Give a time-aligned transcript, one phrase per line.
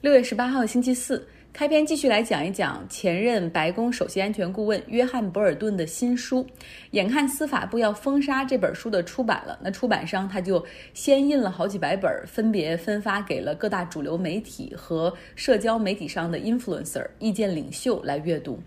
[0.00, 6.46] 六月十八号星期四，开篇继续来讲一讲前任白宫首席安全顾问约翰·博尔顿的新书。
[6.92, 18.58] 眼看司法部要封杀这本书的出版了，那出版商他就先印了好几百本，分别分发给了各大主流媒体和社交媒体上的 influencer 意见领袖来阅读。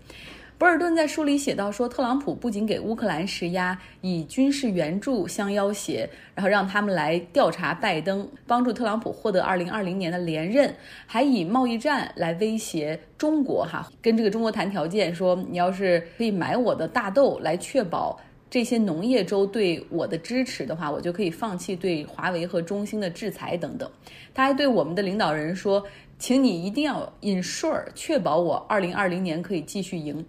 [0.56, 10.72] 博尔顿在书里写到说，特朗普不仅给乌克兰施压，以军事援助相要挟，然后让他们来调查拜登，帮助特朗普获得二零二零年的连任，
[11.06, 23.90] 还以贸易战来威胁中国，哈，跟这个中国谈条件，说你要是可以买我的大豆，来确保这些农业州对我的支持的话，我就可以放弃对华为和中兴的制裁等等。
[24.32, 25.84] 他还对我们的领导人说，
[26.16, 30.24] 请你一定要 ensure 确保我二零二零年可以继续赢。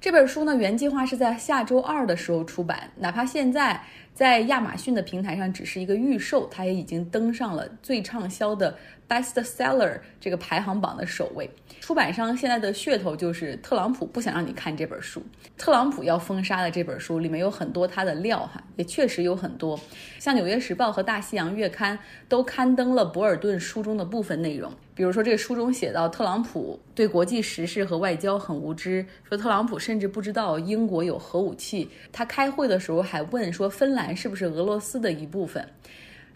[0.00, 3.80] 这本书呢，原计划是在下周二的时候出版，哪怕现在
[4.14, 11.48] 在亚马逊的平台上只是一个预售，它也已经登上了最畅销的 bestseller 这个排行榜的首位。
[11.80, 15.22] 出版商现在的噱头就是特朗普不想让你看这本书，
[15.56, 19.78] 特朗普要封杀的这本书里面有很多他的料哈，也确实有很多，
[20.18, 21.96] 像《纽约时报》和《大西洋月刊》
[22.28, 24.70] 都刊登了博尔顿书中的部分内容。
[24.94, 31.88] 比如说，这个书中写到，特朗普对国际时事和外交很无知，说特朗普甚至不知道英国有核武器。
[32.12, 35.66] 他开会的时候还问说，芬兰是不是俄罗斯的一部分？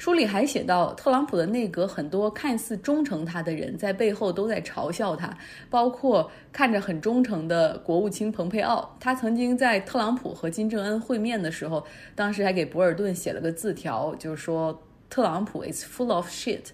[0.03, 5.33] 书里还写到，特朗普的内阁很多看似忠诚他的人在背后都在嘲笑他，
[5.71, 8.97] 包括看着很忠诚的国务卿蓬佩奥。
[8.99, 11.87] 他曾经在特朗普和金正恩会面的时候，
[12.17, 14.77] 当时还给博尔顿写了个字条，就是说
[15.09, 16.71] 特朗普 is full of shit。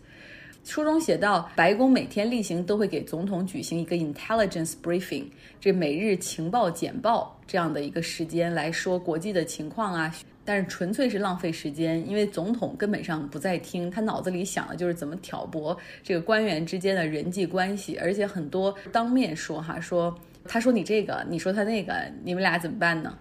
[0.65, 5.25] 书中写到，白宫每天例行都会给总统举行一个 intelligence briefing，
[5.61, 10.15] 这每日情报简报这样的一个时间来说国际的情况啊，
[10.49, 21.93] 但是纯粹是浪费时间，因为总统根本上不在听，他脑子里想的就是怎么挑拨这个官员之间的人际关系，而且很多当面说哈，说他说你这个，你说他那个，
[22.25, 23.19] 你们俩怎么办呢？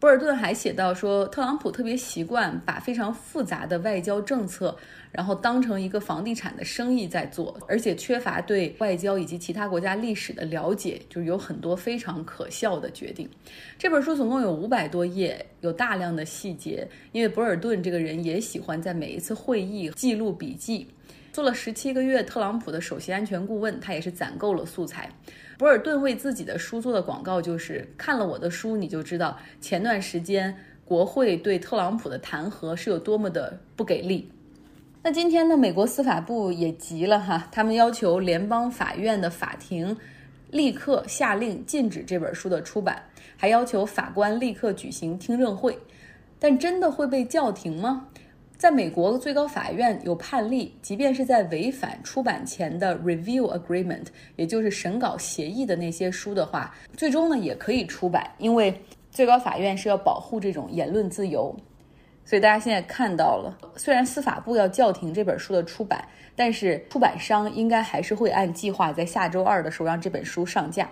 [0.00, 4.74] 博尔顿还写到说，特朗普特别习惯把非常复杂的外交政策，
[5.12, 13.28] 然后当成一个房地产的生意在做，而且缺乏对外交以及其他国家历史的了解，就是有很多非常可笑的决定。
[13.78, 20.88] 这本书总共有五百多页，有大量的细节，因为博尔顿这个人也喜欢在每一次会议记录笔记。
[21.30, 25.10] 做了十七个月特朗普的首席安全顾问，他也是攒够了素材。
[25.60, 30.56] 博尔顿为自己的书做的广告就是看了我的书，你就知道前段时间
[30.86, 34.32] 国会对特朗普的弹劾是有多么的不给力。
[35.02, 39.94] 那今天呢，美国司法部也急了哈，他们要求联邦法院的法庭
[40.50, 43.02] 立刻下令禁止这本书的出版，
[43.36, 45.78] 还要求法官立刻举行听证会。
[46.38, 48.06] 但真的会被叫停吗？
[48.60, 54.04] 在美国最高法院有判例，即便是在违反出版前的 review agreement，
[54.36, 58.78] 也就是审稿协议的那些书的话，最终呢也可以出版，因为
[59.10, 61.56] 最高法院是要保护这种言论自由。
[62.26, 66.06] 所以大家现在看到了，虽然司法部要叫停这本书的出版，
[66.36, 70.86] 但是出版商应该还是会按计划在下周二的时候让这本书上架。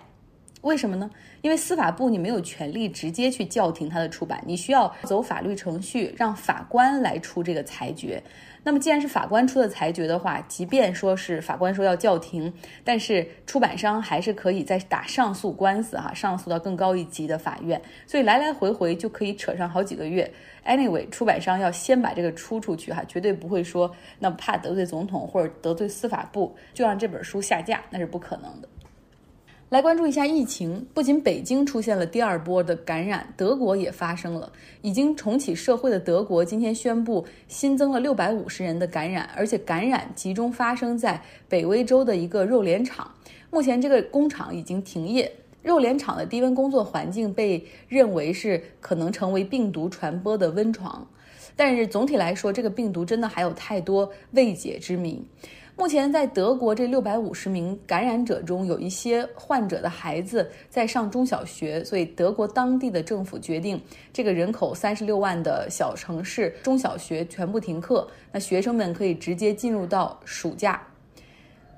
[0.61, 1.09] 为什么呢？
[1.41, 8.21] 因为司法部你没有权利直接去叫停它的出版，你需要走法律程序，让法官来出这个裁决。
[8.61, 12.53] 那么既然是法官出的裁决的话，即便说是法官说要叫停，
[12.83, 17.81] 但是出版商还是可以再打上诉官司哈，上诉到更高一级的法院。
[18.05, 20.29] 所以来来回回就可以扯上好几个月。
[20.65, 23.89] Anyway，出版商要先把这个出出去哈，绝对不会说
[24.19, 28.67] 那怕得罪总统或者得罪司法部就让这本书下架，那是不可能的。
[29.69, 34.51] 来关注一下疫情，不仅北京出现了第二波的感染，德国也发生了。
[34.81, 43.11] 已经重启社会的德国今天宣布新增了六百五十人的感染，而且感染集中发生在北威州的一个肉联厂。
[43.51, 45.31] 目前这个工厂已经停业，
[45.61, 51.07] 肉联厂的低温工作环境被认为是可能成为病毒传播的温床。
[51.55, 55.23] 但是总体来说，这个病毒真的还有太多未解之谜。
[55.79, 63.81] 目前在德国这六百五十名感染者中，有一些患者的孩子在上中小学，所以德国当地的政府决定，
[64.11, 70.85] 这个人口三十六万的小城市中小学全部停课，那学生们可以直接进入到暑假。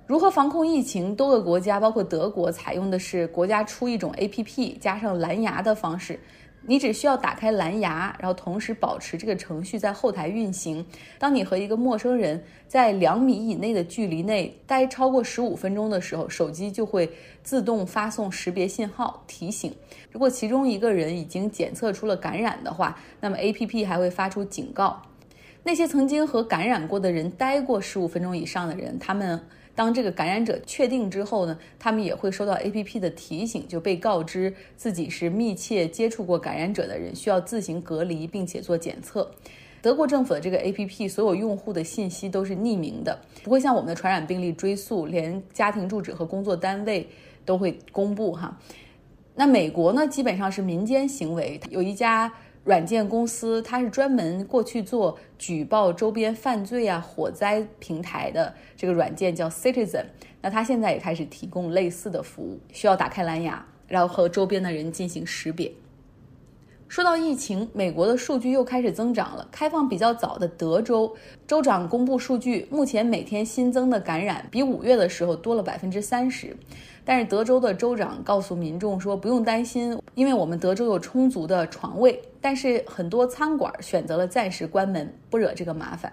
[0.08, 1.16] 如何防控疫情？
[1.16, 6.20] 多个国家，包括德国，采用的是国家出一种 APP 加上蓝牙的方式。
[6.64, 10.86] 你只需要打开蓝牙，然后同时保持这个程序在后台运行。
[11.18, 17.10] 当你和一个陌生人在两米以内的距离内待超过十五分钟的时候，手机就会
[17.44, 19.76] 自动发送识别信号提醒。
[20.12, 25.02] 如果其中一个人已经检测出了感染的话，那么 APP 还会发出警告。
[25.64, 29.40] 那些曾经和感染过的人待过十五分钟以上的人，他们。
[29.82, 39.32] 当这个感染者确定之后呢，他们也会收到 APP 的提醒，就被告知自己是密切接触过感染者的人，需要自行隔离并且做检测。
[39.82, 47.10] 德国政府的这个 APP 所有用户的信息都是匿名的，不会像我们的传染病例追溯，连家庭住址和工作单位
[47.44, 48.56] 都会公布哈。
[49.34, 52.32] 那美国呢，基本上是民间行为，有一家
[52.64, 60.06] 软件公司，它是专门过去做举报周边犯罪啊、火灾平台的这个软件叫 Citizen，
[60.42, 65.72] 那它现在也开始提供类似的服务，需要打开蓝牙，然后和周边的人进行识别。
[66.92, 69.48] 说到疫情，美国的数据又开始增长了。
[69.50, 71.16] 开放比较早的德州
[71.48, 76.54] 州长公布数据，目前每天新增的感染比五月的时候多了百分之三十。
[77.06, 82.22] 但是德州的州长告诉民众说，不用担心，因为我们德州有充足的床位。
[82.42, 86.12] 但是很多餐馆选择了暂时关门，不惹这个麻烦。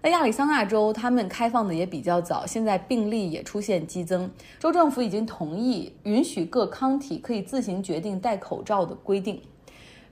[0.00, 9.38] 那亚利桑那州他们开放的也比较早，现在病例也出现激增，州政府已经同意允许各康体可以自行决定戴口罩的规定。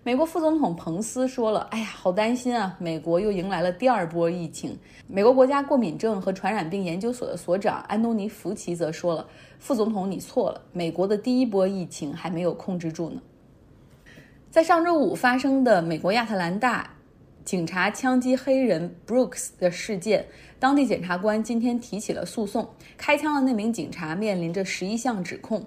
[0.06, 2.76] 美国副总统彭斯说了：“哎呀，好担心啊！
[2.78, 4.78] 美国又迎来了第二波疫情。”
[5.08, 9.26] 美国国家过敏症和传染病研究所的所长安东尼·福奇则说了
[9.58, 13.22] ：“副总统，你错了，美国的第一波疫情还没有控制住呢。”
[14.52, 16.90] 在上周五发生的美国亚特兰大
[17.42, 20.26] 警察枪击黑人 Brooks 的事件，
[20.58, 22.68] 当地检察官今天提起了诉讼。
[22.98, 25.64] 开枪的那名警察面临着十一项指控。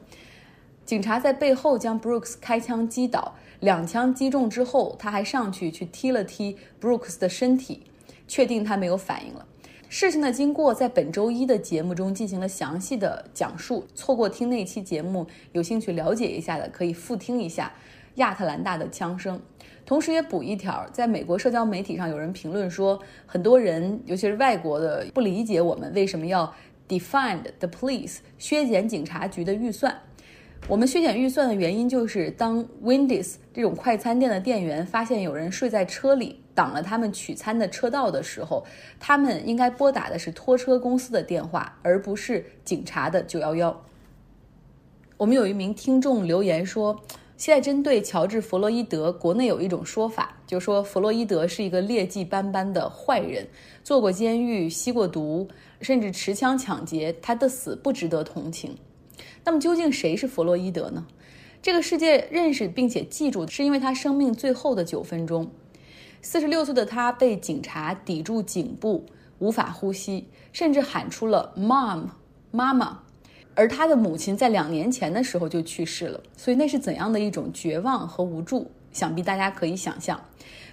[0.88, 3.36] 警察在背后将 Brooks 开枪击倒。
[3.60, 7.84] 两枪击中之后，他还上去去踢了踢 Brooks 的身体，
[8.26, 9.46] 确定他没有反应了。
[9.90, 13.86] 事情的经过在本周一的节目中进行了详细的讲述。
[13.96, 17.70] 错过听那期节目，有兴趣了解一下的可以复听一下
[18.16, 19.38] 亚特兰大的枪声。
[19.86, 26.54] 同时也补一条，在美国社交媒体上有人评论说，很多人尤其是外国的不理解我们为什么要
[26.88, 29.94] defund the police 削减警察局的预算。
[30.70, 38.66] 我们削减预算的原因就是，当 Wendy's 这种快餐店的店员发现有人睡在车里，挡了他们取餐的车道的时候，
[39.00, 43.82] 他们应该拨打的是拖车公司的电话，而不是警察的九幺幺。
[45.16, 47.02] 我们有一名听众留言说，
[47.38, 53.48] 现在针对乔治·弗洛伊德，国内有一种说法，就说弗洛伊德是一个劣迹斑斑的坏人，
[53.86, 55.48] 坐过监狱，吸过毒，
[55.80, 58.78] 甚至持枪抢劫，他的死不值得同情。
[59.48, 61.08] 那么究竟谁是弗洛伊德呢？
[61.62, 65.50] 这个世界认识并且记住，是因为他生命最后的九分钟。
[66.22, 69.06] 四十六岁的他被警察抵住颈部，
[69.40, 72.10] 无法呼吸，甚至喊出了 “mom”，
[72.52, 73.00] 妈妈。
[73.56, 78.70] 而他的母亲在两年前的时候就去世了，所以那是怎样的一种绝望和无助？
[78.92, 80.20] 想必大家可以想象。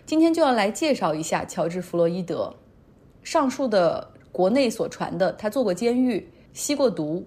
[0.05, 2.53] 今天就要来介绍一下乔治·弗洛伊德。
[3.23, 7.25] 上述的国内所传的，他坐过监狱，吸过毒。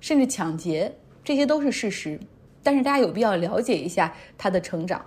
[0.00, 0.92] 甚至抢劫，
[1.24, 2.18] 这些都是事实。
[2.62, 5.00] 但是大家有必要了解一下他的成长。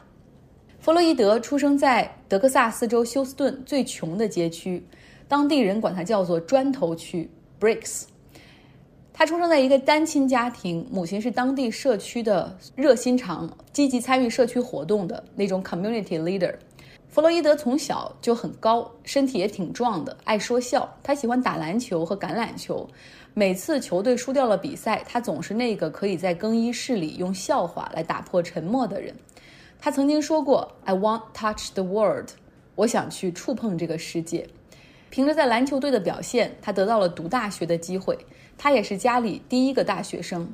[0.80, 4.82] 弗洛伊德出生在德克萨斯州休斯顿最穷的街区，
[5.28, 8.04] 当地人管它叫做“砖头区 ”（Bricks）。
[9.14, 16.56] 他出生在一个单亲家庭，母亲是当地社区的热心肠，积极参与社区活动的那种 community leader。
[17.10, 20.88] 弗洛伊德从小就很高，身体也挺壮的，爱说笑。
[21.02, 22.88] 他喜欢打篮球和橄榄球。
[23.34, 29.16] 每次球队输掉了比赛，他总是那个可以在更衣室里用笑话来打破沉默的人。
[29.80, 32.30] 他曾经说过：“I want touch the world。”
[32.76, 34.48] 我想去触碰这个世界。
[35.10, 38.16] 凭着在篮球队的表现，他得到了读大学的机会。
[38.56, 40.48] 他也是家里第一个大学生，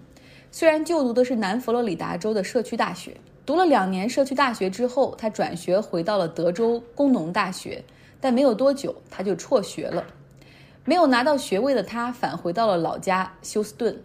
[0.51, 3.17] 虽然就读的是南佛罗里达州的社区大学。
[3.45, 7.83] 读了两年社区大学之后，他转学回到了德州工农大学，
[8.19, 10.03] 但没有多久他就辍学了。
[10.83, 13.95] 没有拿到学位的他返回到了老家休斯顿。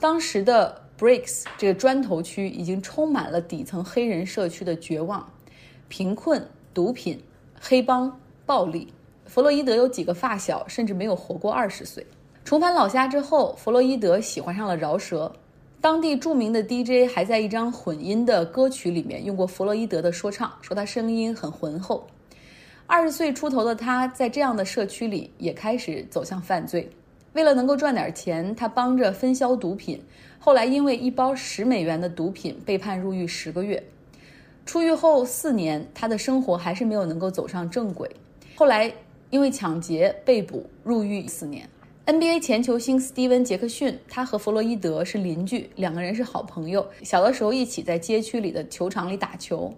[0.00, 5.30] 当时的 Bricks 这个砖头区已经充满了底层黑人社区的绝望、
[5.88, 7.22] 贫困、毒品、
[7.60, 8.92] 黑帮、暴力。
[9.26, 12.06] 弗洛伊德有几个发小甚至没有活过二十岁。
[12.44, 15.30] 重返老家之后，弗洛伊德喜欢上了饶舌。
[15.80, 22.06] 当地著名的 DJ 还在一张混音的歌曲里面用过弗洛伊德的说唱，说他声音很浑厚。
[22.86, 26.88] 二十岁出头的他，在这样的社区里也开始走向犯罪。
[27.34, 30.02] 为了能够赚点钱，他帮着分销毒品。
[30.38, 33.82] 后来因为一包十美元的毒品被判入狱十个月。
[34.64, 38.10] 出狱后四年，他的生活还是没有能够走上正轨。
[38.56, 38.92] 后来
[39.30, 41.68] 因为抢劫被捕入狱四年。
[42.06, 46.86] NBA 前球星斯蒂文·杰克逊，他和弗洛伊德是邻居，两个人是好朋友。
[47.02, 49.74] 小的时候一起在街区里的球场里打球。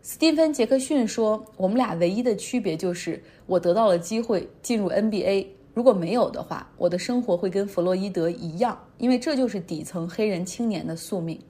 [0.00, 5.48] 斯蒂芬·杰克逊说：“我们俩唯一的区别就是，我得到了机会进入 NBA。
[5.74, 11.40] 如果没有的话，我的生活会跟弗洛伊德一样，因为这就是底层黑人青年的宿命。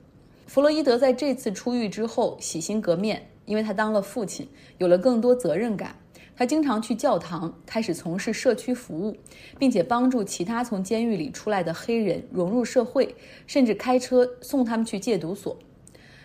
[0.46, 5.94] 弗洛伊德在这次出狱之后洗心革面，因为他当了父亲，有了更多责任感。
[6.36, 9.16] 他经常去教堂，开始从事社区服务，
[9.58, 13.14] 并且帮助其他从监狱里出来的黑人融入社会，
[13.46, 15.56] 甚至开车送他们去戒毒所。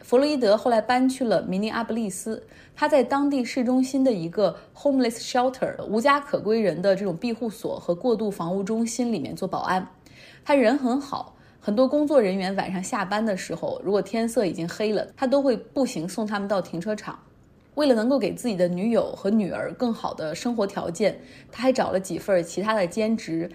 [0.01, 2.45] 弗洛伊德后来搬去了明尼阿布利斯，
[2.75, 9.85] 他在当地市中心的一个 homeless shelter 无家可归人的这种庇护所和过渡房屋中心里面做保安。
[10.45, 17.17] 他人很好，很多工作人员晚上下班的时候，如果天色已经黑了，他都会步行送他们到停车场。
[17.75, 21.19] 为了能够给自己的女友和女儿更好的生活条件，
[21.51, 23.49] 他还找了几份其他的兼职，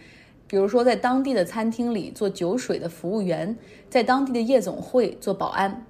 [0.46, 3.56] 比如说在当地的餐厅里做酒水的服务员，
[3.88, 5.86] 在当地的夜总会做保安。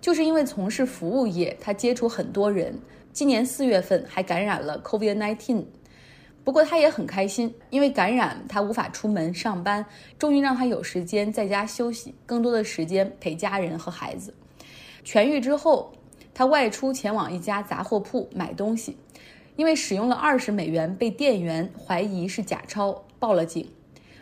[0.00, 2.78] 就是因为从事服务业，他接触很多人。
[3.12, 5.64] 今年四月份还感染了 COVID-19，
[6.42, 9.86] 不过他也很开心，因为感染他无法出门上班，
[10.18, 14.34] 终于让他有时间在家休息，更多的时间陪家人和孩子。
[15.06, 15.92] 痊愈之后，
[16.34, 18.98] 他外出前往一家杂货铺买东西，
[19.54, 23.70] 因为使用了二十美元被店员怀疑是假钞，报了警。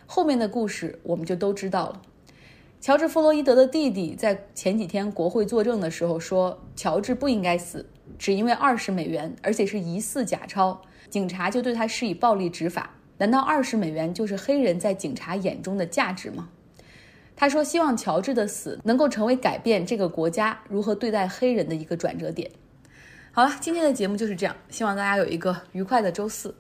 [0.06, 2.02] 后面的故事我们就都知道了。
[2.82, 7.88] 乔治·弗洛伊德的弟弟在前几天国会作证的时候说：“乔治不应该死，
[8.18, 12.90] 只因为二十美元，而且是疑似假钞，警察就对他施以暴力执法。
[13.18, 16.48] 难道二十美元就是黑人在警察眼中的价值吗？”
[17.42, 22.48] 他说：“希望乔治的死能够成为改变这个国家如何对待黑人的一个转折点。”
[23.34, 26.54] 好了，今天的节目就是这样，希望大家有一个愉快的周四。